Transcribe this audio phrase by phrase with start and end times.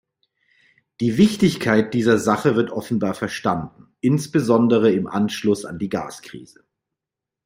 [0.99, 6.63] Die Wichtigkeit dieser Sache wird offenbar verstanden, insbesondere im Anschluss an die Gaskrise.